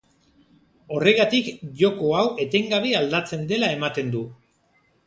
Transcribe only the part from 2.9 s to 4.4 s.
aldatzen dela ematen du.